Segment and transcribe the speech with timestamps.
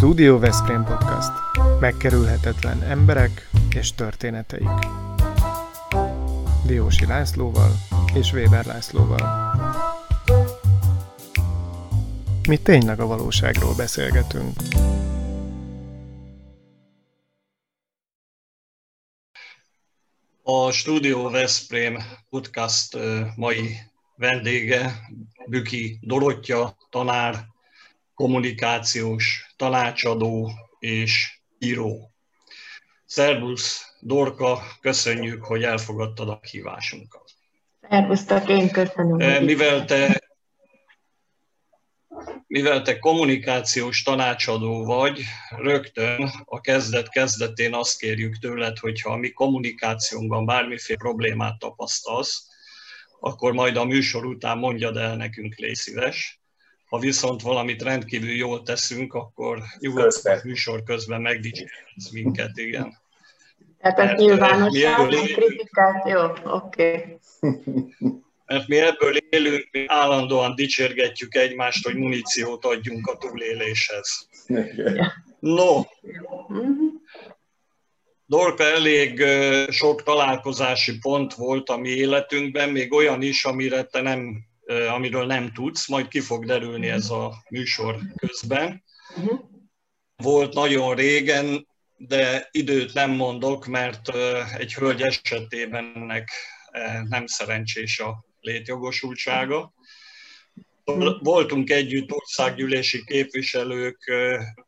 [0.00, 1.30] Studio Veszprém Podcast.
[1.80, 4.68] Megkerülhetetlen emberek és történeteik.
[6.66, 7.70] Diósi Lászlóval
[8.14, 9.54] és Weber Lászlóval.
[12.48, 14.56] Mi tényleg a valóságról beszélgetünk.
[20.42, 21.98] A Studio Veszprém
[22.30, 22.96] podcast
[23.36, 23.74] mai
[24.16, 24.92] vendége
[25.46, 27.46] Büki Dorottya, tanár,
[28.14, 32.12] kommunikációs tanácsadó és író.
[33.04, 37.30] Szervusz, Dorka, köszönjük, hogy elfogadtad a hívásunkat.
[37.90, 39.44] Szervusztok, én köszönöm.
[39.44, 40.22] Mivel te,
[42.46, 45.22] mivel te kommunikációs tanácsadó vagy,
[45.56, 52.46] rögtön a kezdet kezdetén azt kérjük tőled, hogyha a mi kommunikációnkban bármiféle problémát tapasztalsz,
[53.20, 56.39] akkor majd a műsor után mondjad el nekünk, légy szíves.
[56.90, 62.98] Ha viszont valamit rendkívül jól teszünk, akkor nyugodtan a műsor közben megdicsérhetsz minket, igen.
[63.78, 67.18] Tehát a nyilvánosság, kritikát, jó, oké.
[67.40, 67.90] Okay.
[68.46, 74.28] Mert mi ebből élünk, mi állandóan dicsérgetjük egymást, hogy muníciót adjunk a túléléshez.
[75.38, 75.82] No,
[78.26, 79.24] Dorka elég
[79.68, 84.49] sok találkozási pont volt a mi életünkben, még olyan is, amire te nem
[84.88, 88.84] amiről nem tudsz, majd ki fog derülni ez a műsor közben.
[90.16, 94.08] Volt nagyon régen, de időt nem mondok, mert
[94.58, 96.30] egy hölgy esetében ennek
[97.08, 99.72] nem szerencsés a létjogosultsága.
[101.20, 103.98] Voltunk együtt országgyűlési képviselők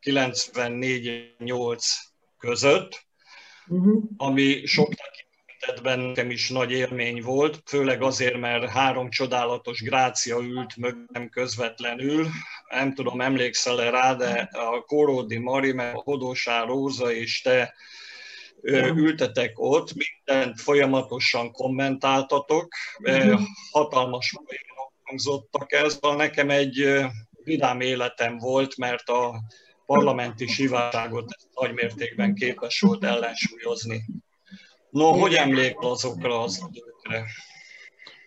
[0.00, 1.84] 94-8
[2.38, 3.06] között,
[4.16, 5.11] ami soknak
[5.62, 12.26] tekintetben nekem is nagy élmény volt, főleg azért, mert három csodálatos grácia ült mögöttem közvetlenül.
[12.68, 17.74] Nem tudom, emlékszel-e rá, de a Koródi Mari, meg a Hodosá Róza és te
[18.94, 22.72] ültetek ott, mindent folyamatosan kommentáltatok,
[23.70, 27.04] hatalmas poénok hangzottak ez, nekem egy
[27.44, 29.42] vidám életem volt, mert a
[29.86, 34.04] parlamenti sivárságot nagy mértékben képes volt ellensúlyozni.
[34.92, 37.24] No, hogy emlékel azokra az időkre?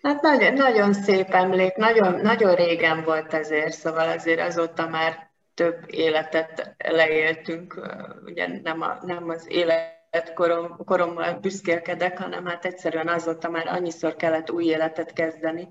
[0.01, 5.83] Hát nagyon, nagyon szép emlék, nagyon, nagyon régen volt ezért, szóval azért azóta már több
[5.87, 7.81] életet leéltünk,
[8.25, 14.51] ugye nem, a, nem az életkorom, korommal büszkélkedek, hanem hát egyszerűen azóta már annyiszor kellett
[14.51, 15.67] új életet kezdeni,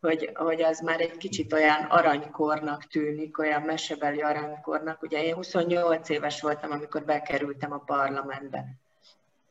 [0.00, 5.02] hogy, hogy az már egy kicsit olyan aranykornak tűnik, olyan mesebeli aranykornak.
[5.02, 8.64] Ugye én 28 éves voltam, amikor bekerültem a parlamentbe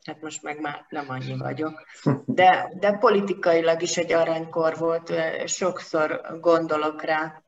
[0.04, 1.82] hát most meg már nem annyi vagyok,
[2.24, 5.12] de, de politikailag is egy aranykor volt,
[5.46, 7.42] sokszor gondolok rá,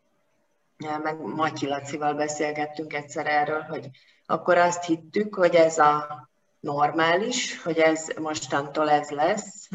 [1.03, 3.91] meg Matyi Lacival beszélgettünk egyszer erről, hogy
[4.27, 6.28] akkor azt hittük, hogy ez a
[6.61, 9.69] normális, hogy ez mostantól ez lesz,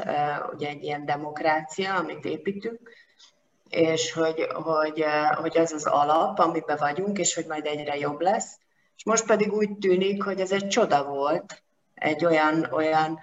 [0.53, 2.80] ugye egy ilyen demokrácia, amit építünk,
[3.69, 8.59] és hogy, hogy, hogy az az alap, amiben vagyunk, és hogy majd egyre jobb lesz.
[8.98, 11.63] És most pedig úgy tűnik, hogy ez egy csoda volt,
[12.01, 13.19] egy olyan, olyan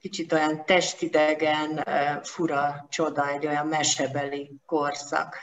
[0.00, 1.84] kicsit olyan testidegen,
[2.22, 5.36] fura csoda, egy olyan mesebeli korszak,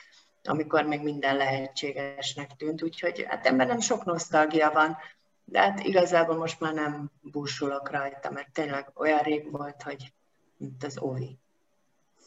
[0.44, 2.84] amikor még minden lehetségesnek tűnt.
[2.84, 4.98] Úgyhogy hát nem sok nosztalgia van,
[5.46, 10.14] de hát igazából most már nem búsulok rajta, mert tényleg olyan rég volt, hogy
[10.58, 11.40] mint az Ovi.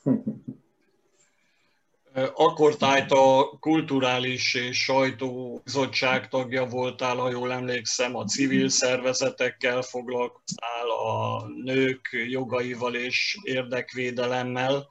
[2.34, 10.90] Akkor tájt a kulturális és sajtóbizottság tagja voltál, ha jól emlékszem, a civil szervezetekkel foglalkoztál,
[10.90, 14.88] a nők jogaival és érdekvédelemmel.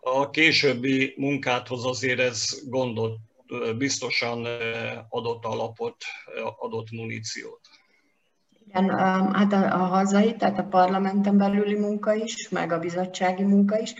[0.00, 3.18] A későbbi munkádhoz azért ez gondot
[3.78, 4.46] biztosan
[5.08, 5.96] adott alapot,
[6.58, 7.60] adott muníciót.
[8.68, 8.90] Igen,
[9.32, 13.94] hát a, a hazai, tehát a parlamenten belüli munka is, meg a bizottsági munka is,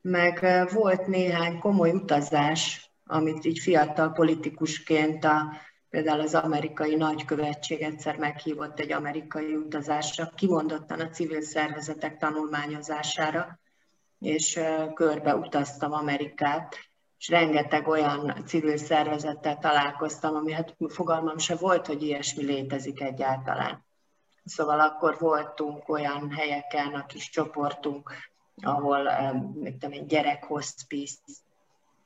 [0.00, 5.52] meg volt néhány komoly utazás, amit így fiatal politikusként a,
[5.88, 13.58] például az amerikai nagykövetség egyszer meghívott egy amerikai utazásra, kimondottan a civil szervezetek tanulmányozására,
[14.18, 14.60] és
[14.94, 16.76] körbe utaztam Amerikát,
[17.18, 23.86] és rengeteg olyan civil szervezettel találkoztam, ami hát fogalmam se volt, hogy ilyesmi létezik egyáltalán.
[24.44, 28.12] Szóval akkor voltunk olyan helyeken, a kis csoportunk,
[28.62, 29.08] ahol
[29.62, 31.18] tudom én, gyerekhospice,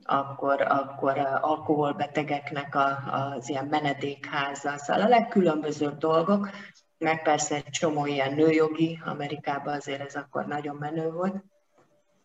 [0.04, 2.98] akkor, akkor alkoholbetegeknek a,
[3.36, 6.50] az ilyen menedékháza, szóval a legkülönbözőbb dolgok,
[6.98, 11.44] meg persze egy csomó ilyen nőjogi, Amerikában azért ez akkor nagyon menő volt.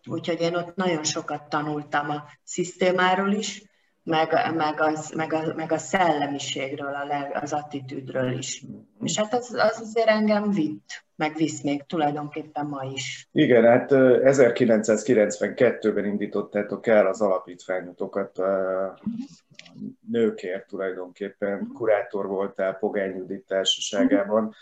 [0.05, 3.63] Úgyhogy én ott nagyon sokat tanultam a szisztémáról is,
[4.07, 8.63] meg, meg, az, meg, a, meg a szellemiségről, a leg, az attitűdről is.
[9.03, 13.27] És hát az, az azért engem vitt, meg visz még tulajdonképpen ma is.
[13.31, 18.39] Igen, hát 1992-ben indítottátok el az alapítványotokat
[20.11, 21.71] nőkért tulajdonképpen.
[21.73, 24.53] Kurátor voltál Pogány Judit társaságában.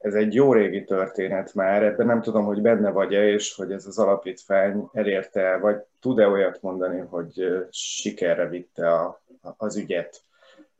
[0.00, 3.86] Ez egy jó régi történet már, ebben nem tudom, hogy benne vagy-e, és hogy ez
[3.86, 9.20] az alapítvány elérte, vagy tud-e olyat mondani, hogy sikerre vitte a,
[9.56, 10.22] az ügyet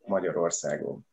[0.04, 1.06] Magyarországon?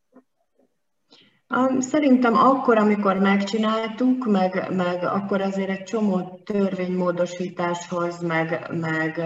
[1.80, 9.18] Szerintem akkor, amikor megcsináltuk, meg, meg akkor azért egy csomó törvénymódosításhoz, meg, meg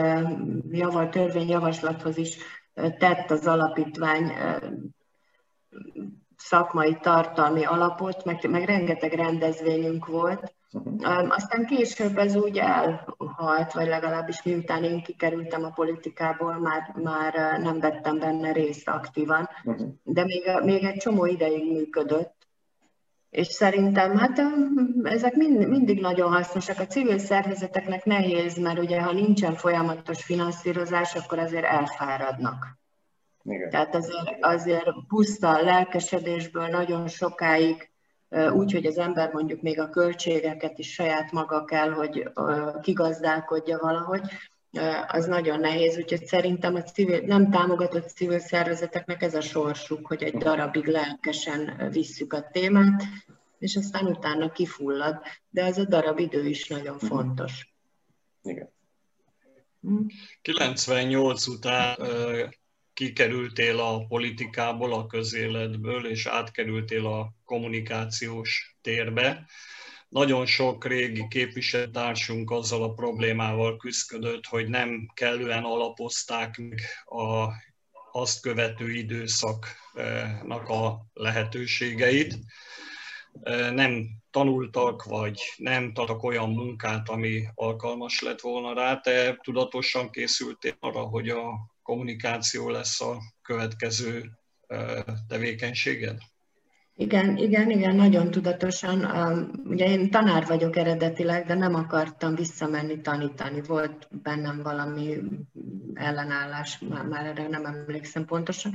[0.72, 2.38] java, törvényjavaslathoz is
[2.74, 4.32] tett az alapítvány
[6.48, 10.56] szakmai, tartalmi alapot, meg, meg rengeteg rendezvényünk volt.
[10.72, 11.36] Uh-huh.
[11.36, 17.80] Aztán később ez úgy elhalt, vagy legalábbis miután én kikerültem a politikából, már, már nem
[17.80, 19.88] vettem benne részt aktívan, uh-huh.
[20.04, 22.36] de még, még egy csomó ideig működött.
[23.30, 24.42] És szerintem hát
[25.04, 26.80] ezek mind, mindig nagyon hasznosak.
[26.80, 32.77] A civil szervezeteknek nehéz, mert ugye ha nincsen folyamatos finanszírozás, akkor azért elfáradnak.
[33.48, 33.70] Igen.
[33.70, 37.90] Tehát azért, azért puszta lelkesedésből nagyon sokáig,
[38.54, 42.30] úgy, hogy az ember mondjuk még a költségeket is saját maga kell, hogy
[42.82, 44.22] kigazdálkodja valahogy,
[45.08, 50.24] az nagyon nehéz, úgyhogy szerintem a civil, nem támogatott civil szervezeteknek ez a sorsuk, hogy
[50.24, 53.04] egy darabig lelkesen visszük a témát,
[53.60, 57.74] és aztán utána kifullad, de ez a darab idő is nagyon fontos.
[58.44, 58.70] Igen.
[60.42, 61.98] 98 után
[62.98, 69.46] kikerültél a politikából, a közéletből, és átkerültél a kommunikációs térbe.
[70.10, 77.48] Nagyon sok régi képviselőtársunk azzal a problémával küzdött, hogy nem kellően alapozták meg a,
[78.12, 82.40] azt követő időszaknak a lehetőségeit.
[83.74, 89.00] Nem tanultak, vagy nem tartak olyan munkát, ami alkalmas lett volna rá.
[89.00, 94.32] Te tudatosan készültél arra, hogy a kommunikáció lesz a következő
[95.28, 96.18] tevékenységed?
[96.96, 99.06] Igen, igen, igen, nagyon tudatosan.
[99.66, 103.62] Ugye én tanár vagyok eredetileg, de nem akartam visszamenni tanítani.
[103.62, 105.18] Volt bennem valami
[105.94, 106.80] ellenállás,
[107.10, 108.74] már, erre nem emlékszem pontosan.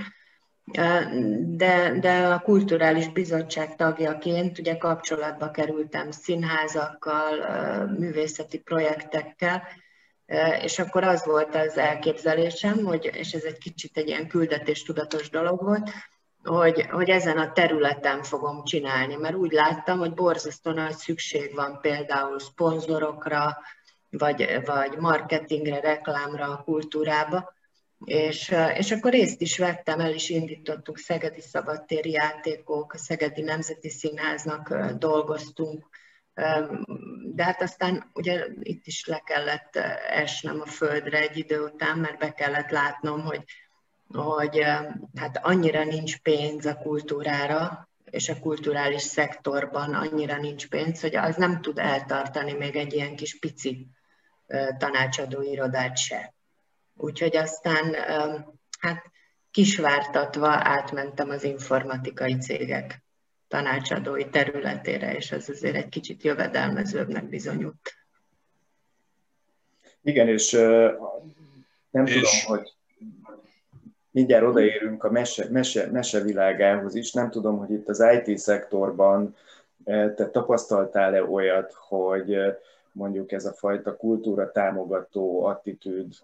[1.47, 7.35] De, de a kulturális bizottság tagjaként ugye kapcsolatba kerültem színházakkal,
[7.99, 9.63] művészeti projektekkel,
[10.63, 15.63] és akkor az volt az elképzelésem, hogy, és ez egy kicsit egy ilyen küldetéstudatos dolog
[15.63, 15.91] volt,
[16.45, 21.79] hogy, hogy ezen a területen fogom csinálni, mert úgy láttam, hogy borzasztó nagy szükség van
[21.81, 23.59] például szponzorokra,
[24.11, 27.53] vagy, vagy marketingre, reklámra kultúrába,
[28.05, 33.89] és, és akkor részt is vettem, el is indítottuk Szegedi Szabadtéri Játékok, a Szegedi Nemzeti
[33.89, 35.87] Színháznak dolgoztunk,
[37.35, 39.77] de hát aztán ugye itt is le kellett
[40.11, 43.45] esnem a földre egy idő után, mert be kellett látnom, hogy,
[44.09, 44.63] hogy
[45.15, 51.37] hát annyira nincs pénz a kultúrára, és a kulturális szektorban annyira nincs pénz, hogy az
[51.37, 53.87] nem tud eltartani még egy ilyen kis pici
[54.79, 56.35] tanácsadó irodát se.
[56.95, 57.95] Úgyhogy aztán
[58.81, 59.03] hát
[59.51, 63.03] kisvártatva átmentem az informatikai cégek
[63.53, 67.95] tanácsadói területére, és ez azért egy kicsit jövedelmezőbbnek bizonyult.
[70.03, 70.51] Igen, és
[71.91, 72.13] nem és...
[72.13, 72.73] tudom, hogy
[74.11, 77.13] mindjárt odaérünk a mese, mese, mesevilágához is.
[77.13, 79.37] Nem tudom, hogy itt az IT szektorban
[79.85, 82.37] te tapasztaltál-e olyat, hogy
[82.93, 86.15] mondjuk ez a fajta kultúra támogató attitűd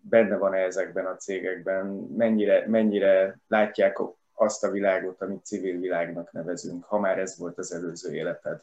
[0.00, 3.98] benne van-e ezekben a cégekben, mennyire, mennyire látják
[4.40, 8.62] azt a világot, amit civil világnak nevezünk, ha már ez volt az előző életed?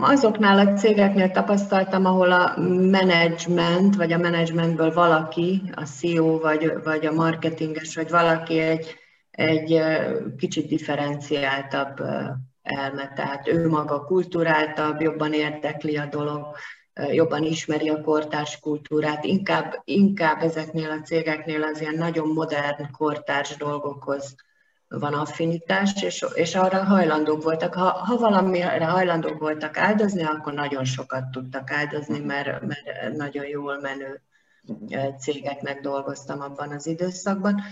[0.00, 7.06] Azoknál a cégeknél tapasztaltam, ahol a menedzsment, vagy a menedzsmentből valaki, a CEO, vagy, vagy
[7.06, 8.96] a marketinges, vagy valaki egy,
[9.30, 9.82] egy
[10.36, 12.00] kicsit differenciáltabb
[12.62, 16.46] elme, tehát ő maga kulturáltabb, jobban érdekli a dolog,
[16.94, 23.56] jobban ismeri a kortárs kultúrát, inkább, inkább ezeknél a cégeknél az ilyen nagyon modern kortárs
[23.56, 24.34] dolgokhoz
[24.88, 27.74] van affinitás, és, és arra hajlandók voltak.
[27.74, 33.80] Ha, ha valamire hajlandók voltak áldozni, akkor nagyon sokat tudtak áldozni, mert, mert nagyon jól
[33.80, 34.22] menő
[35.18, 37.62] cégeknek dolgoztam abban az időszakban.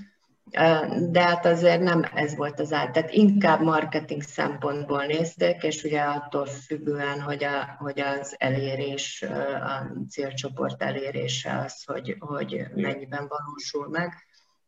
[1.11, 6.01] De hát azért nem ez volt az át, tehát inkább marketing szempontból nézték, és ugye
[6.01, 9.23] attól függően, hogy, a, hogy az elérés,
[9.63, 14.13] a célcsoport elérése az, hogy, hogy mennyiben valósul meg.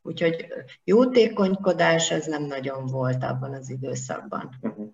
[0.02, 0.46] Úgyhogy
[0.84, 4.58] jótékonykodás ez nem nagyon volt abban az időszakban.
[4.60, 4.86] Uh-huh.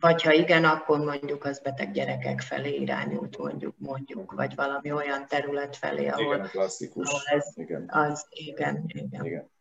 [0.00, 5.26] Vagy ha igen, akkor mondjuk az beteg gyerekek felé irányult, mondjuk, mondjuk, vagy valami olyan
[5.26, 7.08] terület felé, ahol, igen, klasszikus.
[7.08, 7.84] ahol ez, igen.
[7.88, 9.24] az, igen, igen.
[9.24, 9.52] igen.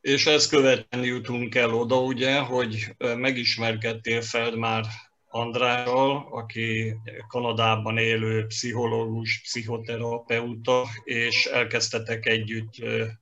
[0.00, 4.84] És ezt követően jutunk el oda, ugye, hogy megismerkedtél fel már
[5.32, 6.94] Andrással, aki
[7.28, 12.72] Kanadában élő pszichológus, pszichoterapeuta, és elkezdtetek együtt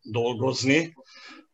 [0.02, 0.94] dolgozni,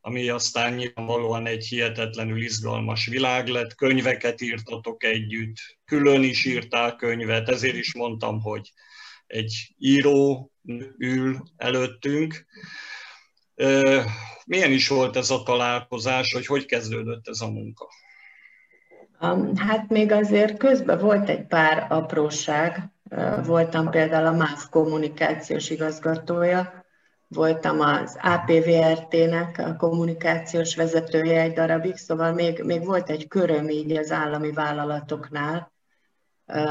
[0.00, 3.74] ami aztán nyilvánvalóan egy hihetetlenül izgalmas világ lett.
[3.74, 8.72] Könyveket írtatok együtt, külön is írtál könyvet, ezért is mondtam, hogy
[9.26, 10.50] egy író
[10.98, 12.46] ül előttünk.
[14.46, 17.88] Milyen is volt ez a találkozás, hogy hogy kezdődött ez a munka?
[19.56, 22.88] Hát még azért közben volt egy pár apróság.
[23.44, 26.84] Voltam például a MÁV kommunikációs igazgatója,
[27.28, 33.96] voltam az APVRT-nek a kommunikációs vezetője egy darabig, szóval még, még volt egy köröm így
[33.96, 35.72] az állami vállalatoknál,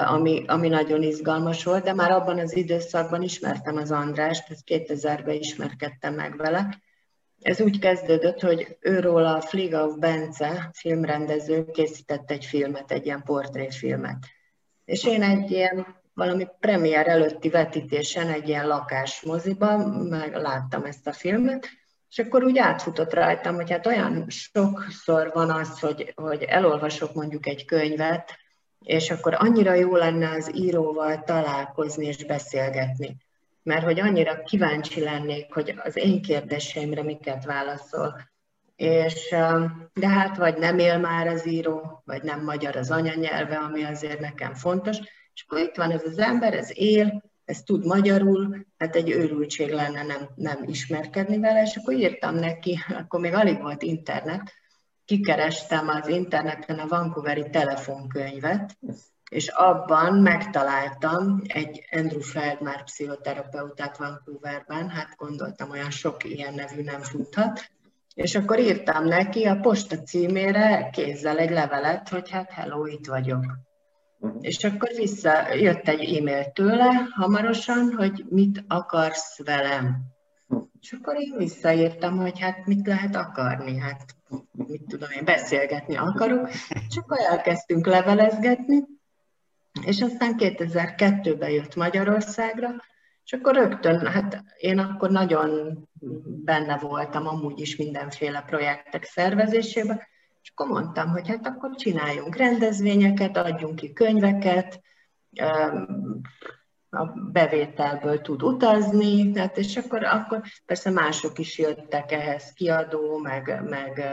[0.06, 5.36] ami, ami nagyon izgalmas volt, de már abban az időszakban ismertem az Andrást, ez 2000-ben
[5.36, 6.82] ismerkedtem meg vele,
[7.44, 14.18] ez úgy kezdődött, hogy őról a Fligau Bence filmrendező készített egy filmet, egy ilyen portréfilmet.
[14.86, 21.12] És én egy ilyen valami premier előtti vetítésen egy ilyen lakásmoziban meg láttam ezt a
[21.12, 21.70] filmet,
[22.10, 27.48] és akkor úgy átfutott rajtam, hogy hát olyan sokszor van az, hogy, hogy elolvasok mondjuk
[27.48, 28.38] egy könyvet,
[28.84, 33.18] és akkor annyira jó lenne az íróval találkozni és beszélgetni
[33.64, 38.32] mert hogy annyira kíváncsi lennék, hogy az én kérdéseimre miket válaszol.
[38.76, 39.36] És,
[39.94, 44.20] de hát vagy nem él már az író, vagy nem magyar az anyanyelve, ami azért
[44.20, 44.98] nekem fontos.
[45.34, 49.72] És akkor itt van ez az ember, ez él, ez tud magyarul, hát egy őrültség
[49.72, 54.54] lenne nem, nem ismerkedni vele, és akkor írtam neki, akkor még alig volt internet,
[55.06, 58.78] kikerestem az interneten a Vancouveri telefonkönyvet,
[59.30, 67.02] és abban megtaláltam egy Andrew Feldmar pszichoterapeutát Vancouverben, hát gondoltam, olyan sok ilyen nevű nem
[67.02, 67.72] futhat,
[68.14, 73.46] és akkor írtam neki a posta címére kézzel egy levelet, hogy hát hello, itt vagyok.
[74.20, 74.38] Uh-huh.
[74.42, 80.14] És akkor vissza jött egy e-mail tőle hamarosan, hogy mit akarsz velem.
[80.82, 84.16] És akkor én visszaírtam, hogy hát mit lehet akarni, hát
[84.52, 86.50] mit tudom én, beszélgetni akarok.
[86.90, 88.84] És akkor elkezdtünk levelezgetni,
[89.86, 92.70] és aztán 2002-ben jött Magyarországra,
[93.26, 95.78] és akkor rögtön, hát én akkor nagyon
[96.44, 100.02] benne voltam amúgy is mindenféle projektek szervezésében,
[100.42, 104.82] és akkor mondtam, hogy hát akkor csináljunk rendezvényeket, adjunk ki könyveket,
[106.94, 113.62] a bevételből tud utazni, tehát és akkor, akkor persze mások is jöttek ehhez, kiadó, meg,
[113.70, 114.04] meg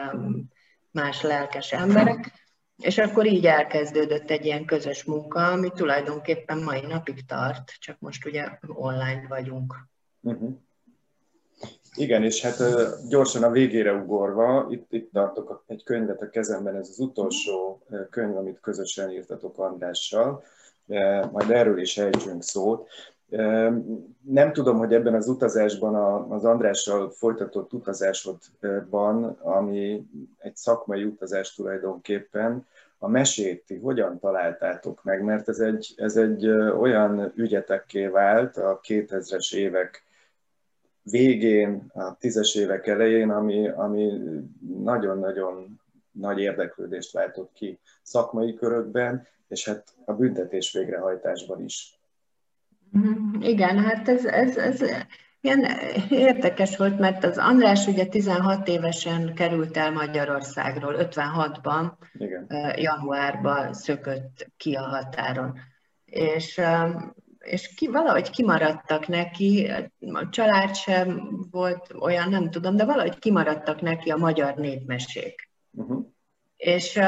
[0.90, 2.32] más lelkes emberek,
[2.82, 8.26] és akkor így elkezdődött egy ilyen közös munka, ami tulajdonképpen mai napig tart, csak most
[8.26, 9.75] ugye online vagyunk.
[10.20, 10.50] Uh-huh.
[11.94, 12.58] Igen, és hát
[13.08, 18.37] gyorsan a végére ugorva, itt, itt tartok egy könyvet a kezemben, ez az utolsó könyv,
[18.37, 20.42] amit közösen írtatok Andrással,
[21.32, 22.88] majd erről is ejtsünk szót.
[24.20, 25.94] Nem tudom, hogy ebben az utazásban,
[26.30, 30.06] az Andrással folytatott utazásodban, ami
[30.38, 32.66] egy szakmai utazás tulajdonképpen,
[33.02, 35.23] a mesét ti hogyan találtátok meg?
[35.23, 36.49] Mert ez egy, ez egy
[36.80, 40.04] olyan ügyetekké vált a 2000-es évek
[41.02, 44.12] végén, a tízes évek elején, ami, ami
[44.85, 45.79] nagyon-nagyon
[46.20, 52.00] nagy érdeklődést váltott ki szakmai körökben, és hát a büntetés végrehajtásban is.
[52.90, 53.42] Mhm.
[53.42, 54.82] Igen, hát ez, ez, ez
[55.40, 55.66] ilyen
[56.10, 62.46] érdekes volt, mert az András ugye 16 évesen került el Magyarországról, 56-ban, Igen.
[62.76, 65.58] januárban szökött ki a határon.
[66.04, 66.60] És,
[67.38, 73.80] és ki, valahogy kimaradtak neki, a család sem volt olyan, nem tudom, de valahogy kimaradtak
[73.80, 75.50] neki a magyar népmesék.
[75.70, 76.06] Uh-huh.
[76.56, 77.00] És,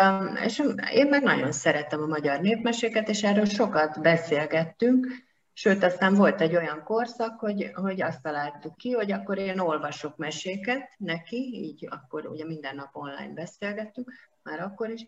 [0.44, 5.06] és én meg nagyon szeretem a magyar népmeséket, és erről sokat beszélgettünk,
[5.54, 10.16] Sőt, aztán volt egy olyan korszak, hogy, hogy azt találtuk ki, hogy akkor én olvasok
[10.16, 15.06] meséket neki, így akkor ugye minden nap online beszélgettünk, már akkor is,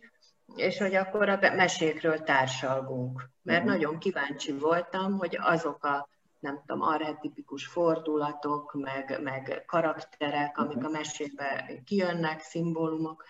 [0.56, 3.30] és hogy akkor a mesékről társalgunk.
[3.42, 3.74] Mert uh-huh.
[3.74, 6.08] nagyon kíváncsi voltam, hogy azok a
[6.40, 13.24] nem tudom, arhetipikus fordulatok, meg, meg karakterek, amik a mesébe kijönnek, szimbólumok,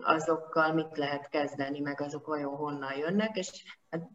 [0.00, 4.08] azokkal mit lehet kezdeni, meg azok vajon honnan jönnek, és hát,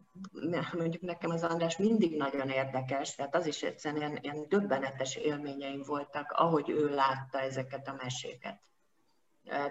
[0.72, 5.82] mondjuk nekem az András mindig nagyon érdekes, tehát az is egyszerűen ilyen, ilyen döbbenetes élményeim
[5.82, 8.60] voltak, ahogy ő látta ezeket a meséket.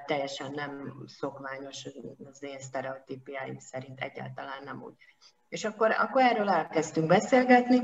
[0.06, 1.86] Teljesen nem szokványos
[2.24, 4.94] az én sztereotípiáim szerint, egyáltalán nem úgy.
[5.50, 7.82] És akkor, akkor erről elkezdtünk beszélgetni,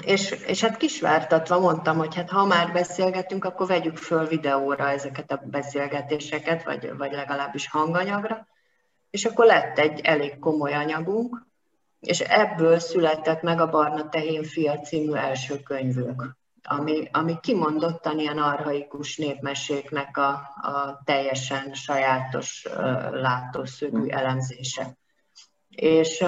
[0.00, 5.32] és, és hát kisvártatva mondtam, hogy hát ha már beszélgetünk, akkor vegyük föl videóra ezeket
[5.32, 8.46] a beszélgetéseket, vagy, vagy legalábbis hanganyagra.
[9.10, 11.46] És akkor lett egy elég komoly anyagunk,
[12.00, 18.38] és ebből született meg a Barna Tehén fia című első könyvünk, ami, ami kimondottan ilyen
[18.38, 20.28] arhaikus népmeséknek a,
[20.62, 22.66] a teljesen sajátos
[23.10, 24.96] látószögű elemzése.
[25.74, 26.22] És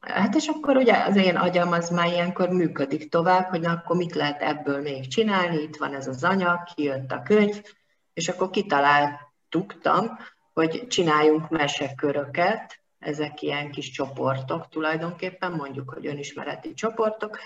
[0.00, 3.96] hát és akkor ugye az én agyam az már ilyenkor működik tovább, hogy na, akkor
[3.96, 7.62] mit lehet ebből még csinálni, itt van ez az anyag, kijött a könyv,
[8.12, 10.18] és akkor kitaláltuktam,
[10.52, 17.38] hogy csináljunk meseköröket, ezek ilyen kis csoportok tulajdonképpen, mondjuk, hogy önismereti csoportok,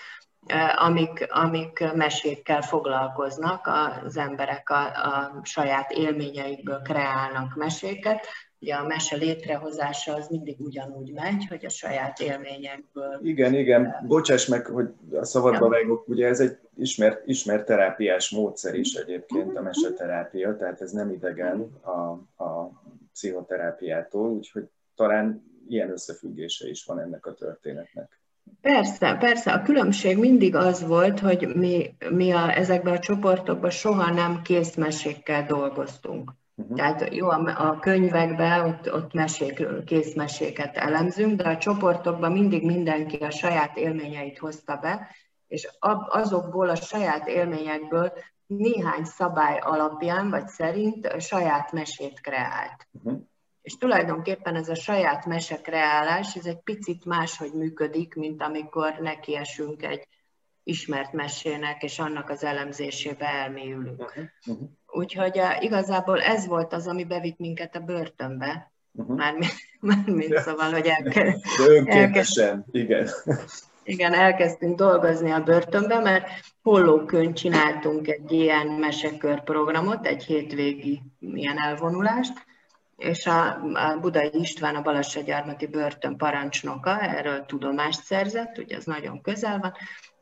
[0.77, 3.71] amik, amik mesékkel foglalkoznak,
[4.05, 8.27] az emberek a, a saját élményeikből kreálnak meséket,
[8.65, 13.21] ugye a mese létrehozása az mindig ugyanúgy megy, hogy a saját élményekből.
[13.23, 13.95] Igen, igen.
[14.07, 19.57] Bocsáss meg, hogy a szabadba vágok, ugye ez egy ismert, ismert terápiás módszer is egyébként,
[19.57, 21.91] a meseterápia, tehát ez nem idegen a,
[22.45, 22.71] a
[23.13, 28.21] pszichoterápiától, úgyhogy talán ilyen összefüggése is van ennek a történetnek.
[28.61, 29.53] Persze, persze.
[29.53, 35.47] A különbség mindig az volt, hogy mi, mi a, ezekben a csoportokban soha nem készmesékkel
[35.47, 36.33] dolgoztunk.
[36.65, 36.77] Uh-huh.
[36.77, 43.31] Tehát jó, a könyvekben ott, ott mesék, készmeséket elemzünk, de a csoportokban mindig mindenki a
[43.31, 45.09] saját élményeit hozta be,
[45.47, 45.69] és
[46.09, 48.13] azokból a saját élményekből
[48.47, 52.89] néhány szabály alapján, vagy szerint a saját mesét kreált.
[52.93, 53.21] Uh-huh.
[53.63, 59.83] És tulajdonképpen ez a saját mese kreálás, ez egy picit máshogy működik, mint amikor nekiesünk
[59.83, 60.09] egy
[60.63, 64.01] ismert mesének, és annak az elemzésébe elmélyülünk.
[64.01, 64.25] Uh-huh.
[64.47, 64.69] uh-huh.
[64.95, 68.73] Úgyhogy uh, igazából ez volt az, ami bevitt minket a börtönbe.
[68.93, 69.17] Uh-huh.
[69.17, 71.37] Mármint, mármint szóval, hogy elke,
[71.87, 73.09] elkezdtünk, igen.
[73.85, 76.29] Igen, elkezdtünk dolgozni a börtönbe, mert
[76.63, 82.33] hollókön csináltunk egy ilyen mesekör programot, egy hétvégi ilyen elvonulást,
[82.97, 89.21] és a, a Budai István, a Balassagyarmati börtön parancsnoka erről tudomást szerzett, ugye ez nagyon
[89.21, 89.73] közel van,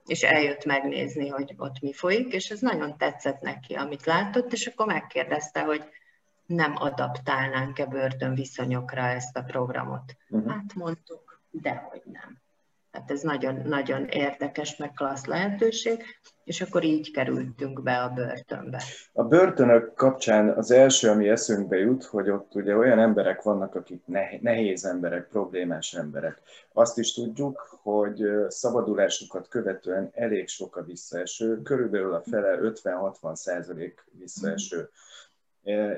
[0.06, 4.66] és eljött megnézni, hogy ott mi folyik, és ez nagyon tetszett neki, amit látott, és
[4.66, 5.84] akkor megkérdezte, hogy
[6.46, 10.16] nem adaptálnánk-e börtön viszonyokra ezt a programot.
[10.28, 10.50] Uh-huh.
[10.50, 12.41] Hát mondtuk, dehogy nem.
[12.92, 16.04] Hát ez nagyon, nagyon érdekes, meg klassz lehetőség,
[16.44, 18.82] és akkor így kerültünk be a börtönbe.
[19.12, 24.02] A börtönök kapcsán az első, ami eszünkbe jut, hogy ott ugye olyan emberek vannak, akik
[24.40, 26.40] nehéz emberek, problémás emberek.
[26.72, 34.04] Azt is tudjuk, hogy szabadulásukat követően elég sok a visszaeső, körülbelül a fele 50-60 százalék
[34.18, 34.88] visszaeső.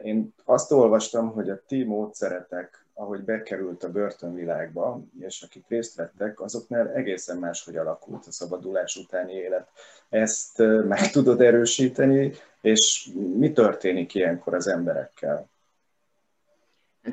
[0.03, 6.41] Én azt olvastam, hogy a ti módszeretek ahogy bekerült a börtönvilágba, és akik részt vettek,
[6.41, 9.69] azoknál egészen máshogy alakult a szabadulás utáni élet.
[10.09, 15.49] Ezt meg tudod erősíteni, és mi történik ilyenkor az emberekkel?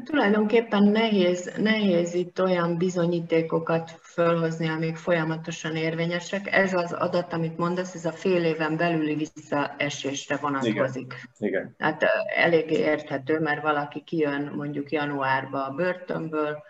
[0.04, 6.56] Tulajdonképpen nehéz, nehéz itt olyan bizonyítékokat fölhozni, amik folyamatosan érvényesek.
[6.56, 11.14] Ez az adat, amit mondasz, ez a fél éven belüli visszaesésre vonatkozik.
[11.38, 11.54] Igen.
[11.54, 11.76] Igen.
[11.78, 12.04] Tehát
[12.36, 16.64] elég érthető, mert valaki kijön mondjuk januárba a börtönből,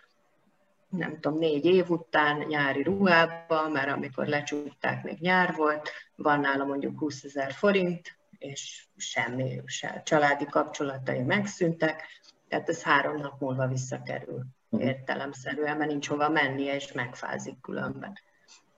[0.90, 6.66] nem tudom, négy év után nyári ruhába, mert amikor lecsúgták, még nyár volt, van nála
[6.66, 12.04] mondjuk 20 ezer forint, és semmi, se, családi kapcsolatai megszűntek,
[12.52, 14.82] tehát ez három nap múlva visszakerül mhm.
[14.82, 18.14] értelemszerűen, mert nincs hova mennie, és megfázik különben.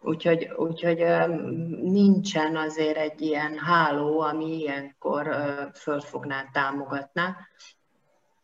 [0.01, 1.05] Úgyhogy, úgyhogy
[1.81, 5.35] nincsen azért egy ilyen háló, ami ilyenkor
[5.73, 7.37] fölfogná, támogatná.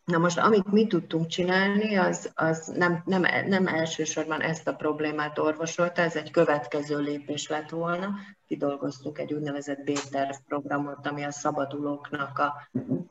[0.05, 5.39] Na most, amit mi tudtunk csinálni, az, az nem, nem, nem elsősorban ezt a problémát
[5.39, 8.09] orvosolta, ez egy következő lépés lett volna.
[8.47, 12.69] Kidolgoztuk egy úgynevezett B-terv programot, ami a szabadulóknak a,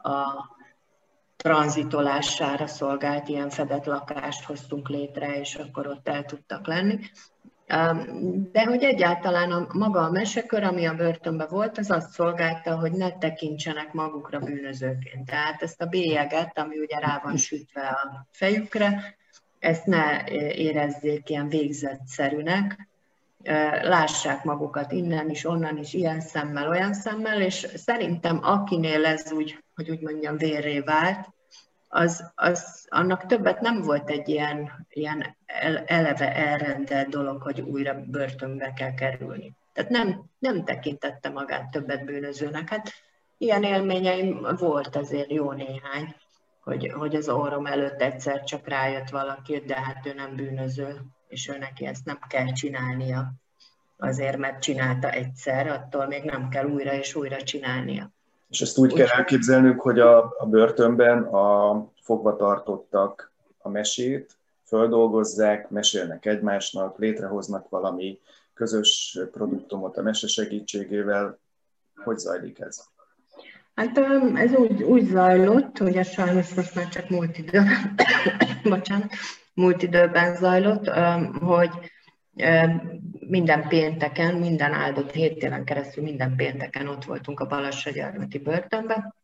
[0.08, 0.56] a
[1.42, 6.98] tranzitolására szolgált ilyen fedett lakást hoztunk létre, és akkor ott el tudtak lenni.
[8.52, 12.92] De hogy egyáltalán a, maga a mesekör, ami a börtönben volt, az azt szolgálta, hogy
[12.92, 15.26] ne tekintsenek magukra bűnözőként.
[15.26, 19.16] Tehát ezt a bélyeget, ami ugye rá van sütve a fejükre,
[19.58, 20.24] ezt ne
[20.54, 22.88] érezzék ilyen végzetszerűnek,
[23.82, 29.64] lássák magukat innen is, onnan is, ilyen szemmel, olyan szemmel, és szerintem akinél ez úgy,
[29.74, 31.28] hogy úgy mondjam, vérré vált,
[31.88, 35.36] az, az, annak többet nem volt egy ilyen, ilyen
[35.86, 39.56] eleve elrendelt dolog, hogy újra börtönbe kell kerülni.
[39.72, 42.68] Tehát nem, nem tekintette magát többet bűnözőnek.
[42.68, 42.92] Hát
[43.38, 46.14] ilyen élményeim volt azért jó néhány,
[46.60, 51.48] hogy, hogy az orrom előtt egyszer csak rájött valaki, de hát ő nem bűnöző, és
[51.48, 53.32] ő neki ezt nem kell csinálnia.
[53.96, 58.10] Azért, mert csinálta egyszer, attól még nem kell újra és újra csinálnia.
[58.50, 65.70] És ezt úgy, úgy kell elképzelnünk, hogy a, a börtönben a fogvatartottak a mesét, földolgozzák,
[65.70, 68.18] mesélnek egymásnak, létrehoznak valami
[68.54, 71.38] közös produktumot a mese segítségével.
[71.94, 72.84] Hogy zajlik ez?
[73.74, 73.98] Hát
[74.34, 77.94] ez úgy, úgy zajlott, hogy ez sajnos most már csak múlt időben,
[78.62, 79.10] bocsánat,
[79.58, 80.88] múlt időben zajlott,
[81.40, 81.70] hogy
[83.20, 89.14] minden pénteken, minden áldott hét éven keresztül minden pénteken ott voltunk a Balassagyarmati börtönben,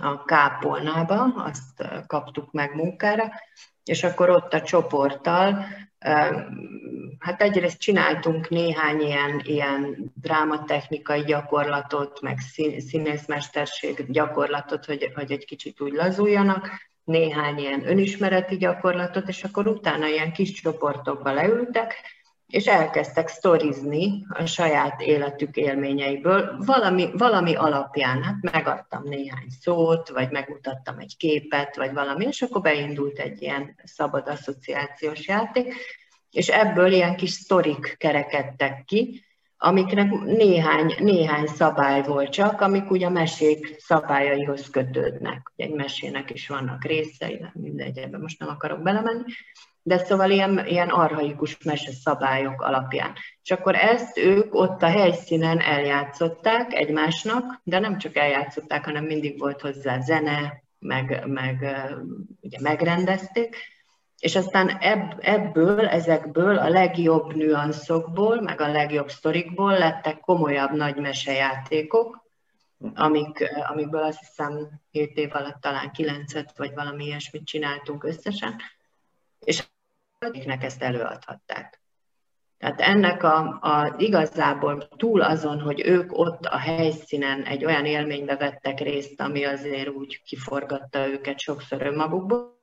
[0.00, 3.32] a Kápolnába, azt kaptuk meg munkára,
[3.84, 5.66] és akkor ott a csoporttal,
[7.18, 12.38] hát egyrészt csináltunk néhány ilyen, ilyen drámatechnikai gyakorlatot, meg
[12.78, 16.70] színészmesterség gyakorlatot, hogy, hogy egy kicsit úgy lazuljanak,
[17.06, 21.94] néhány ilyen önismereti gyakorlatot, és akkor utána ilyen kis csoportokba leültek,
[22.46, 30.30] és elkezdtek sztorizni a saját életük élményeiből, valami, valami alapján, hát megadtam néhány szót, vagy
[30.30, 35.74] megmutattam egy képet, vagy valami, és akkor beindult egy ilyen szabad asszociációs játék,
[36.30, 39.24] és ebből ilyen kis sztorik kerekedtek ki,
[39.58, 45.52] amiknek néhány, néhány szabály volt csak, amik ugye a mesék szabályaihoz kötődnek.
[45.56, 49.22] Egy mesének is vannak részei, mindegy, ebben most nem akarok belemenni,
[49.82, 53.12] de szóval ilyen, ilyen arhaikus mese szabályok alapján.
[53.42, 59.38] És akkor ezt ők ott a helyszínen eljátszották egymásnak, de nem csak eljátszották, hanem mindig
[59.38, 61.76] volt hozzá zene, meg, meg
[62.40, 63.56] ugye megrendezték,
[64.26, 70.96] és aztán ebb, ebből, ezekből a legjobb nüanszokból, meg a legjobb sztorikból lettek komolyabb nagy
[70.96, 72.24] mesejátékok,
[72.94, 78.56] amik, amikből azt hiszem 7 év alatt talán 9 vagy valami ilyesmit csináltunk összesen,
[79.44, 79.64] és
[80.18, 81.80] akiknek ezt előadhatták.
[82.58, 88.36] Tehát ennek a, a igazából túl azon, hogy ők ott a helyszínen egy olyan élménybe
[88.36, 92.55] vettek részt, ami azért úgy kiforgatta őket sokszor önmagukból,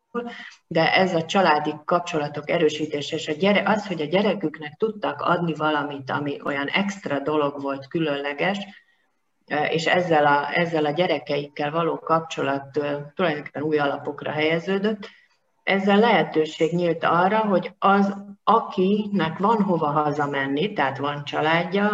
[0.67, 5.53] de ez a családi kapcsolatok erősítése, és a gyere, az, hogy a gyereküknek tudtak adni
[5.53, 8.57] valamit, ami olyan extra dolog volt, különleges,
[9.69, 12.71] és ezzel a, ezzel a gyerekeikkel való kapcsolat
[13.15, 15.09] tulajdonképpen új alapokra helyeződött,
[15.63, 21.87] ezzel lehetőség nyílt arra, hogy az, akinek van hova hazamenni, tehát van családja,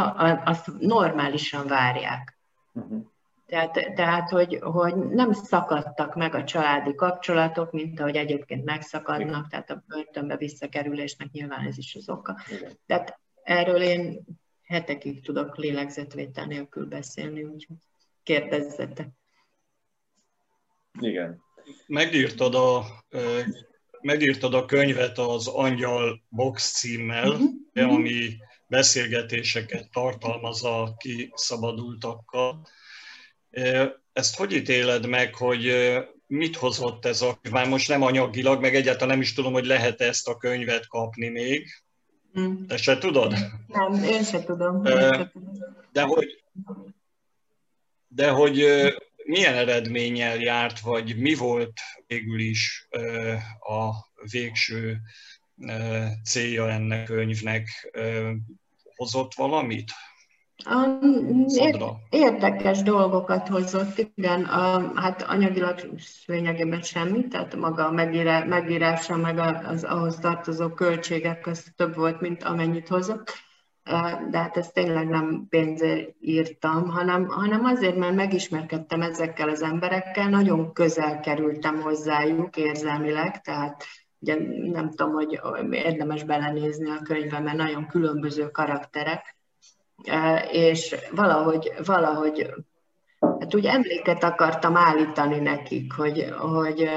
[0.46, 2.38] azt normálisan várják.
[2.74, 3.06] Uh-huh.
[3.50, 9.70] Tehát, tehát hogy, hogy nem szakadtak meg a családi kapcsolatok, mint ahogy egyébként megszakadnak, tehát
[9.70, 12.38] a börtönbe visszakerülésnek nyilván ez is az oka.
[12.52, 12.80] Igen.
[12.86, 14.24] Tehát erről én
[14.64, 17.76] hetekig tudok lélegzetvétel nélkül beszélni, úgyhogy
[18.24, 19.08] kérdezzetek.
[21.00, 21.42] Igen,
[21.88, 22.84] megírtad a,
[24.02, 27.94] megírtad a könyvet az Angyal Box címmel, uh-huh.
[27.94, 32.62] ami beszélgetéseket tartalmaz a kiszabadultakkal.
[34.14, 35.74] Ezt hogy ítéled meg, hogy
[36.28, 40.02] mit hozott ez a már most nem anyagilag, meg egyáltalán nem is tudom, hogy lehet
[40.02, 41.68] ezt a könyvet kapni még.
[42.40, 42.66] Mm.
[42.66, 43.36] Te se tudod?
[43.68, 44.82] Nem, én se tudom.
[45.92, 46.44] De hogy,
[48.08, 48.66] de hogy
[49.24, 52.88] milyen eredménnyel járt, vagy mi volt végül is
[53.60, 53.92] a
[54.32, 54.98] végső
[56.24, 57.92] célja ennek könyvnek?
[58.96, 59.92] Hozott valamit?
[62.10, 65.80] Érdekes dolgokat hozott, igen, a, hát anyagilag
[66.26, 72.22] lényegében semmit, tehát maga a megírá, megírása, meg az ahhoz tartozó költségek az több volt,
[72.22, 73.32] mint amennyit hozott.
[74.30, 80.30] De hát ezt tényleg nem pénzért írtam, hanem, hanem azért, mert megismerkedtem ezekkel az emberekkel,
[80.30, 83.84] nagyon közel kerültem hozzájuk érzelmileg, tehát
[84.19, 84.38] ugye
[84.72, 89.38] nem tudom, hogy érdemes belenézni a könyvbe, mert nagyon különböző karakterek,
[90.52, 92.54] és valahogy, valahogy
[93.40, 96.90] Hát úgy emléket akartam állítani nekik, hogy, hogy,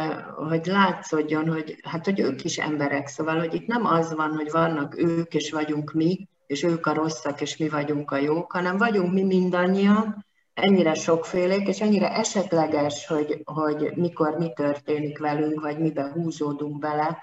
[0.48, 4.50] hogy látszódjon, hogy, hát, hogy ők is emberek, szóval, hogy itt nem az van, hogy
[4.50, 8.76] vannak ők és vagyunk mi, és ők a rosszak, és mi vagyunk a jók, hanem
[8.76, 15.78] vagyunk mi mindannyian, ennyire sokfélék, és ennyire esetleges, hogy, hogy mikor mi történik velünk, vagy
[15.78, 17.18] mibe húzódunk bele,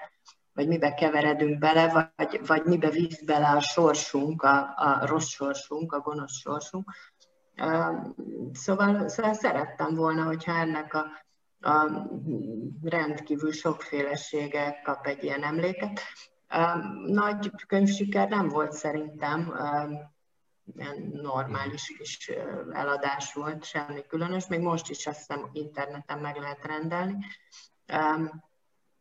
[0.54, 5.92] vagy mibe keveredünk bele, vagy, vagy mibe víz bele a sorsunk, a, a rossz sorsunk,
[5.92, 6.92] a gonosz sorsunk.
[8.52, 11.06] Szóval, szóval szerettem volna, hogyha ennek a,
[11.68, 12.08] a
[12.82, 16.00] rendkívül sokfélesége kap egy ilyen emléket.
[17.06, 19.54] Nagy könyvsiker nem volt szerintem,
[20.76, 22.30] ilyen normális kis
[22.72, 27.16] eladás volt, semmi különös, még most is azt hiszem interneten meg lehet rendelni.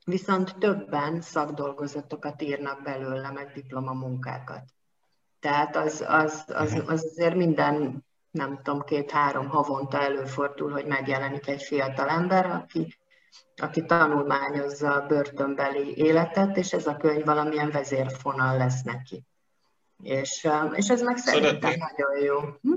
[0.09, 4.63] Viszont többen szakdolgozatokat írnak belőle, meg diplomamunkákat.
[5.39, 11.63] Tehát az, az, az, az azért minden, nem tudom, két-három havonta előfordul, hogy megjelenik egy
[11.63, 12.97] fiatal ember, aki,
[13.55, 19.23] aki tanulmányozza a börtönbeli életet, és ez a könyv valamilyen vezérfonal lesz neki.
[20.03, 21.87] És, és ez meg szerintem Szeretném.
[21.97, 22.39] nagyon jó.
[22.61, 22.73] Hm?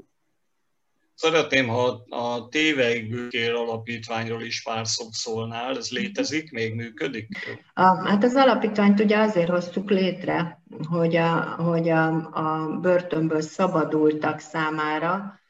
[1.23, 7.29] Szeretném, ha a Téveig Bőkér Alapítványról is pár szót szólnál, ez létezik, még működik?
[7.75, 14.39] A, hát az alapítványt ugye azért hoztuk létre, hogy a, hogy a, a börtönből szabadultak
[14.39, 15.41] számára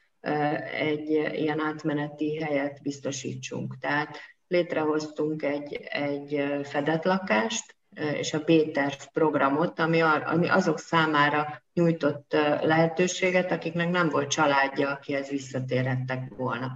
[0.79, 3.79] egy ilyen átmeneti helyet biztosítsunk.
[3.79, 7.77] Tehát létrehoztunk egy, egy fedett lakást,
[8.15, 12.33] és a B-terv programot, ami, ami azok számára nyújtott
[12.63, 16.73] lehetőséget, akiknek nem volt családja, akihez visszatérhettek volna.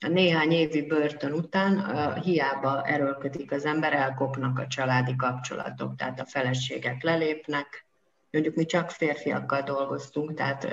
[0.00, 1.84] A néhány évi börtön után
[2.22, 7.86] hiába erőlködik az ember, elkopnak a családi kapcsolatok, tehát a feleségek lelépnek,
[8.30, 10.64] mondjuk mi csak férfiakkal dolgoztunk, tehát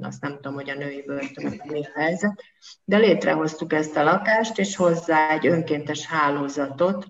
[0.00, 2.42] azt nem tudom, hogy a női börtönök mi a helyzet,
[2.84, 7.06] de létrehoztuk ezt a lakást, és hozzá egy önkéntes hálózatot,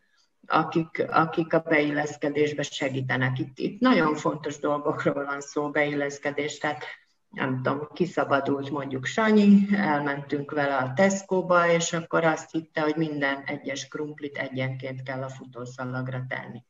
[0.48, 3.38] akik, akik a beilleszkedésbe segítenek.
[3.38, 6.84] Itt, itt nagyon fontos dolgokról van szó, beilleszkedés, tehát
[7.28, 13.42] nem tudom, kiszabadult mondjuk Sanyi, elmentünk vele a Tesco-ba, és akkor azt hitte, hogy minden
[13.44, 16.64] egyes krumplit egyenként kell a futószalagra tenni.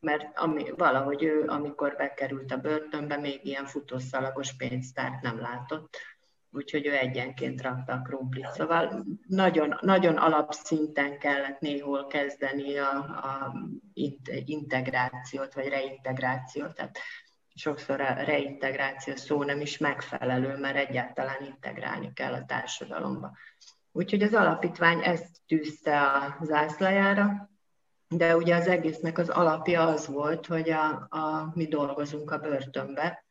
[0.00, 5.98] Mert ami, valahogy ő, amikor bekerült a börtönbe, még ilyen futószalagos pénztárt nem látott
[6.56, 8.50] úgyhogy ő egyenként rakta a krumplit.
[8.52, 13.52] Szóval nagyon, nagyon alapszinten kellett néhol kezdeni a, a
[14.44, 16.74] integrációt, vagy reintegrációt.
[16.74, 16.98] Tehát
[17.54, 23.36] sokszor a reintegráció szó nem is megfelelő, mert egyáltalán integrálni kell a társadalomba.
[23.92, 27.50] Úgyhogy az alapítvány ezt tűzte a zászlajára,
[28.08, 33.25] de ugye az egésznek az alapja az volt, hogy a, a, mi dolgozunk a börtönbe,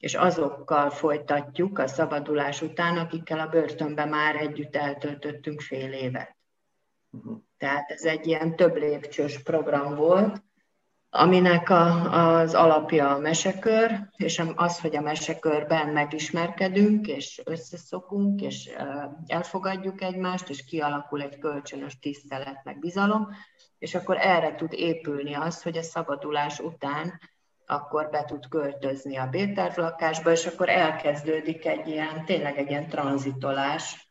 [0.00, 6.36] és azokkal folytatjuk a szabadulás után, akikkel a börtönben már együtt eltöltöttünk fél évet.
[7.10, 7.38] Uh-huh.
[7.58, 10.42] Tehát ez egy ilyen több lépcsős program volt,
[11.10, 18.70] aminek a, az alapja a mesekör, és az, hogy a mesekörben megismerkedünk, és összeszokunk, és
[19.26, 23.28] elfogadjuk egymást, és kialakul egy kölcsönös tisztelet, meg bizalom,
[23.78, 27.20] és akkor erre tud épülni az, hogy a szabadulás után
[27.70, 32.88] akkor be tud költözni a B-terv lakásba, és akkor elkezdődik egy ilyen, tényleg egy ilyen
[32.88, 34.08] tranzitolás,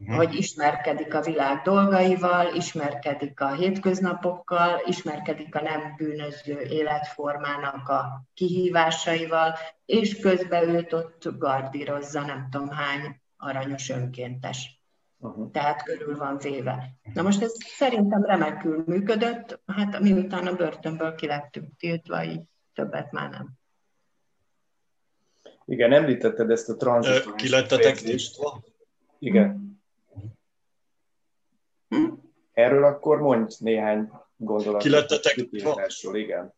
[0.00, 0.16] uh-huh.
[0.16, 9.54] hogy ismerkedik a világ dolgaival, ismerkedik a hétköznapokkal, ismerkedik a nem bűnöző életformának a kihívásaival,
[9.84, 14.80] és közben őt ott gardírozza nem tudom hány aranyos önkéntes.
[15.18, 15.50] Uh-huh.
[15.50, 16.90] Tehát körül van véve.
[17.14, 22.49] Na most ez szerintem remekül működött, hát miután a börtönből kilettünk tiltva, így
[22.80, 23.48] többet már nem.
[25.64, 27.34] Igen, említetted ezt a tranzit.
[27.34, 28.62] Ki lettetek tisztva?
[29.18, 29.80] Igen.
[31.88, 32.12] Hm?
[32.52, 34.82] Erről akkor mondj néhány gondolatot.
[34.82, 35.36] Ki lettetek
[36.12, 36.52] Igen.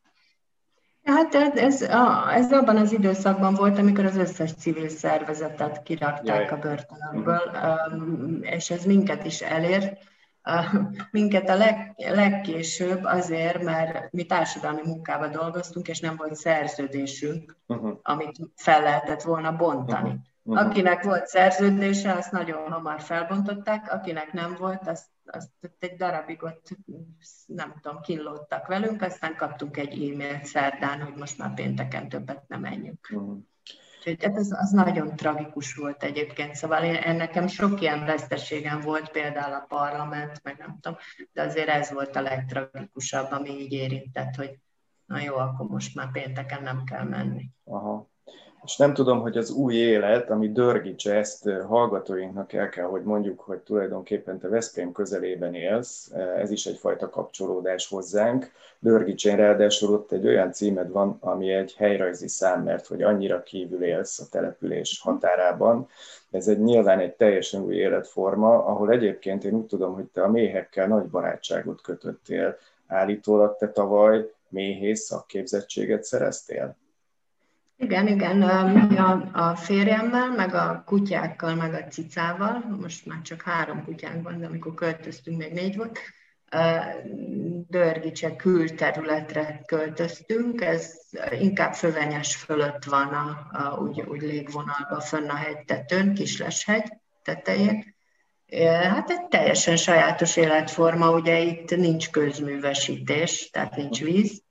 [1.03, 6.59] Hát ez, ez abban az időszakban volt, amikor az összes civil szervezetet kirakták Jaj.
[6.59, 8.53] a börtönökből, uh-huh.
[8.55, 10.12] és ez minket is elért
[11.11, 17.99] minket a leg, legkésőbb azért, mert mi társadalmi munkában dolgoztunk, és nem volt szerződésünk, uh-huh.
[18.03, 20.09] amit fel lehetett volna bontani.
[20.09, 20.21] Uh-huh.
[20.45, 20.67] Uh-huh.
[20.67, 26.69] Akinek volt szerződése, azt nagyon hamar felbontották, akinek nem volt, azt, azt egy darabig ott,
[27.47, 32.61] nem tudom, kínlódtak velünk, aztán kaptunk egy e-mailt szerdán, hogy most már pénteken többet nem
[32.61, 33.09] menjünk.
[33.13, 33.39] Uh-huh.
[34.07, 39.53] Úgyhogy ez az nagyon tragikus volt egyébként, szóval én, nekem sok ilyen veszteségem volt, például
[39.55, 40.99] a parlament, meg nem tudom,
[41.33, 44.59] de azért ez volt a legtragikusabb, ami így érintett, hogy
[45.05, 47.51] na jó, akkor most már pénteken nem kell menni.
[47.65, 48.12] Aha
[48.65, 53.41] és nem tudom, hogy az új élet, ami Dörgics ezt hallgatóinknak el kell, hogy mondjuk,
[53.41, 58.51] hogy tulajdonképpen te Veszprém közelében élsz, ez is egyfajta kapcsolódás hozzánk.
[58.79, 63.83] Dörgicsén ráadásul ott egy olyan címed van, ami egy helyrajzi szám, mert hogy annyira kívül
[63.85, 65.89] élsz a település határában.
[66.31, 70.29] Ez egy nyilván egy teljesen új életforma, ahol egyébként én úgy tudom, hogy te a
[70.29, 72.57] méhekkel nagy barátságot kötöttél.
[72.87, 76.77] Állítólag te tavaly méhész szakképzettséget szereztél?
[77.83, 83.85] Igen, igen, a, a férjemmel, meg a kutyákkal, meg a cicával, most már csak három
[83.85, 85.99] kutyánk van, de amikor költöztünk, még négy volt,
[87.69, 90.95] Dörgicse külterületre költöztünk, ez
[91.41, 96.93] inkább fövenyes fölött van, a, a, úgy, úgy légvonalban, fönn a hegytetőn, Kisleshegy
[97.23, 97.95] tetején.
[98.83, 104.43] Hát egy teljesen sajátos életforma, ugye itt nincs közművesítés, tehát nincs víz,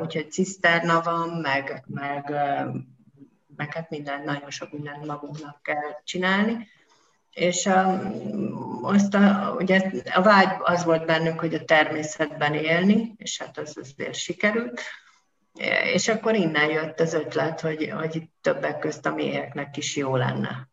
[0.00, 2.30] úgyhogy ciszterna van, meg, meg,
[3.56, 6.68] meg hát minden, nagyon sok mindent magunknak kell csinálni.
[7.30, 8.02] És a,
[8.82, 13.76] azt a, ugye a vágy az volt bennünk, hogy a természetben élni, és hát az
[13.80, 14.80] azért sikerült.
[15.94, 20.68] És akkor innen jött az ötlet, hogy, hogy többek közt a méheknek is jó lenne.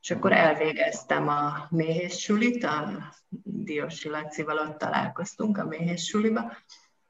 [0.00, 6.52] És akkor elvégeztem a méhészsulit, a Diosi Lacival ott találkoztunk a méhészsuliba,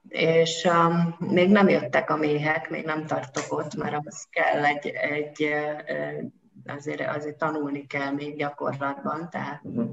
[0.08, 4.86] és um, még nem jöttek a méhek, még nem tartok ott, mert az kell egy,
[4.86, 5.54] egy
[6.66, 9.90] azért, azért tanulni kell még gyakorlatban, tehát uh-huh.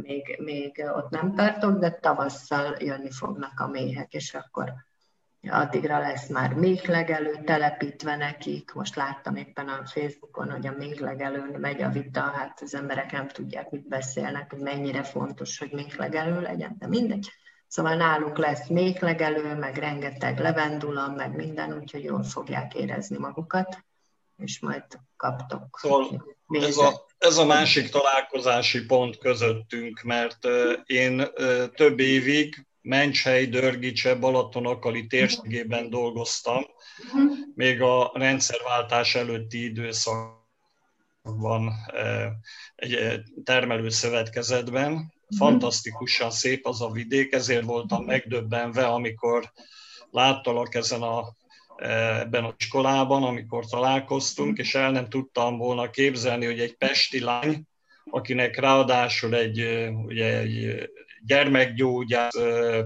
[0.00, 4.72] még, még ott nem tartok, de tavasszal jönni fognak a méhek, és akkor
[5.48, 8.72] addigra lesz már méhlegelő telepítve nekik.
[8.72, 13.28] Most láttam éppen a Facebookon, hogy a méhlegelőn megy a vita, hát az emberek nem
[13.28, 17.30] tudják, mit beszélnek, hogy mennyire fontos, hogy méhlegelő legyen, de mindegy.
[17.70, 23.84] Szóval nálunk lesz méhlegelő, meg rengeteg levendula, meg minden, úgyhogy jól fogják érezni magukat,
[24.36, 24.84] és majd
[25.16, 25.78] kaptok.
[25.80, 30.38] Szóval ez a, ez a másik találkozási pont közöttünk, mert
[30.84, 31.28] én
[31.74, 36.64] több évig Menchely, Dörgicse, Balatonakali térségében dolgoztam,
[37.54, 41.72] még a rendszerváltás előtti időszakban
[42.74, 45.18] egy termelőszövetkezetben.
[45.36, 49.52] Fantasztikusan szép az a vidék, ezért voltam megdöbbenve, amikor
[50.10, 51.38] láttalak ezen a
[52.20, 57.62] ebben a iskolában, amikor találkoztunk, és el nem tudtam volna képzelni, hogy egy pesti lány,
[58.04, 60.88] akinek ráadásul egy, ugye egy
[61.26, 62.36] gyermekgyógyász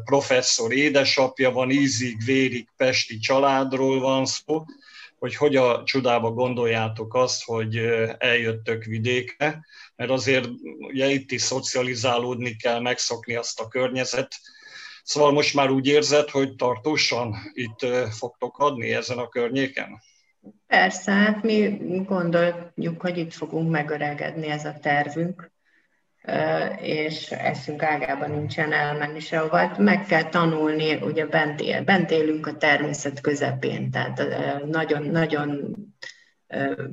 [0.04, 4.64] professzor édesapja van, ízig, vérig pesti családról van szó,
[5.18, 7.76] hogy hogy a csodába gondoljátok azt, hogy
[8.18, 9.64] eljöttök vidékre,
[9.96, 10.48] mert azért
[10.78, 14.28] ugye itt is szocializálódni kell, megszokni azt a környezet,
[15.04, 20.02] Szóval most már úgy érzed, hogy tartósan itt fogtok adni ezen a környéken?
[20.66, 25.52] Persze, hát mi gondoljuk, hogy itt fogunk megöregedni, ez a tervünk,
[26.80, 29.56] és eszünk ágában nincsen elmenni sehova.
[29.56, 34.22] Hát meg kell tanulni, ugye bent, él, bent élünk a természet közepén, tehát
[34.66, 35.74] nagyon, nagyon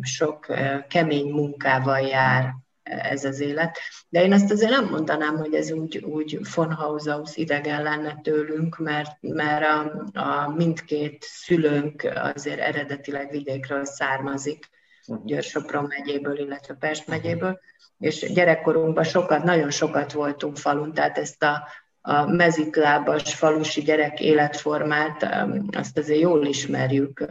[0.02, 0.46] sok
[0.88, 3.78] kemény munkával jár ez az élet.
[4.10, 8.78] De én azt azért nem mondanám, hogy ez úgy, úgy von Haushaus idegen lenne tőlünk,
[8.78, 14.70] mert, mert a, a mindkét szülőnk azért eredetileg vidékről származik,
[15.08, 15.26] mhm.
[15.26, 17.60] Győr-Sopron megyéből, illetve Pest megyéből,
[18.02, 21.68] és gyerekkorunkban sokat, nagyon sokat voltunk falun, tehát ezt a,
[22.02, 25.28] a mezitlábas falusi gyerek életformát,
[25.72, 27.26] azt azért jól ismerjük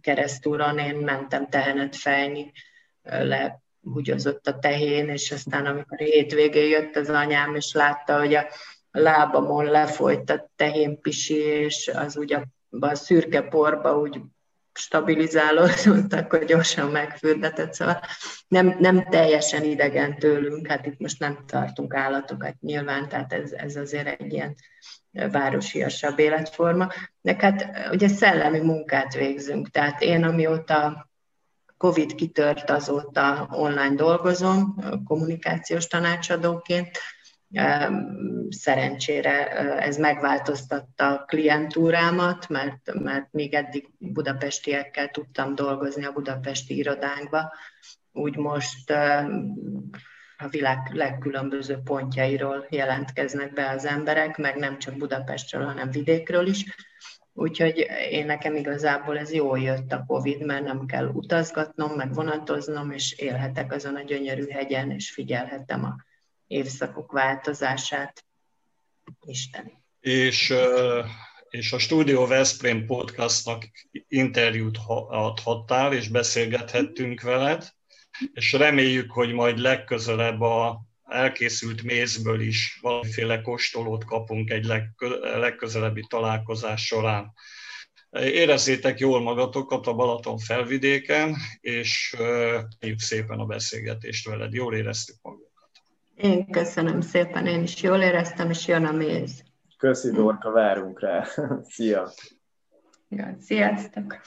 [0.00, 0.78] keresztúron.
[0.78, 2.52] Én mentem tehenet fejni
[3.02, 8.46] le húgyozott a tehén, és aztán amikor hétvégén jött az anyám, és látta, hogy a
[8.90, 10.50] lábamon lefolyt a
[11.00, 12.42] pisi, és az úgy a,
[12.80, 14.20] a szürke porba úgy
[14.80, 18.00] stabilizálódott, akkor gyorsan megfürdetett, szóval
[18.48, 23.76] nem, nem teljesen idegen tőlünk, hát itt most nem tartunk állatokat nyilván, tehát ez, ez
[23.76, 24.54] azért egy ilyen
[25.12, 26.88] városiasabb életforma.
[27.20, 31.10] De hát ugye szellemi munkát végzünk, tehát én amióta
[31.76, 36.98] Covid kitört, azóta online dolgozom, kommunikációs tanácsadóként.
[38.48, 39.48] Szerencsére
[39.80, 47.52] ez megváltoztatta a klientúrámat, mert, mert még eddig budapestiekkel tudtam dolgozni a budapesti irodánkba.
[48.12, 48.90] Úgy most
[50.36, 56.64] a világ legkülönböző pontjairól jelentkeznek be az emberek, meg nem csak Budapestről, hanem vidékről is
[57.32, 62.90] Úgyhogy én nekem igazából ez jól jött a Covid, mert nem kell utazgatnom, meg vonatoznom,
[62.90, 65.96] és élhetek azon a gyönyörű hegyen, és figyelhetem a
[66.50, 68.24] évszakok változását.
[69.26, 69.84] Isten.
[70.00, 70.54] És,
[71.50, 73.70] és a Studio Veszprém podcastnak
[74.08, 77.72] interjút adhattál, és beszélgethettünk veled,
[78.32, 84.64] és reméljük, hogy majd legközelebb a elkészült mézből is valamiféle kóstolót kapunk egy
[85.20, 87.32] legközelebbi találkozás során.
[88.10, 94.52] Érezzétek jól magatokat a Balaton felvidéken, és köszönjük szépen a beszélgetést veled.
[94.52, 95.49] Jól éreztük magunkat.
[96.20, 99.42] Én köszönöm szépen, én is jól éreztem, és jön a méz.
[99.78, 101.24] Köszi, Dorka, várunk rá.
[101.74, 102.10] Szia!
[103.08, 104.20] Ja, sziasztok!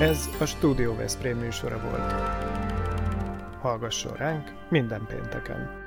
[0.00, 2.12] Ez a Studio Veszprém műsora volt.
[3.60, 5.83] Hallgasson ránk minden pénteken!